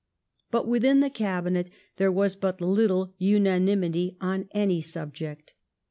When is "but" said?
0.49-0.67